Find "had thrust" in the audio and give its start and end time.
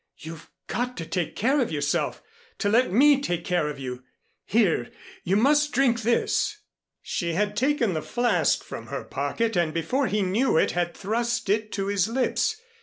10.71-11.49